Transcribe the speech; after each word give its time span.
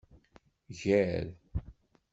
Gar. 0.79 1.25